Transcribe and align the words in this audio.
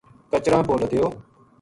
کچراں 0.31 0.61
پو 0.67 0.73
لدیو 0.81 1.05